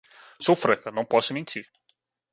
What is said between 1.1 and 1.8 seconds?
mentir!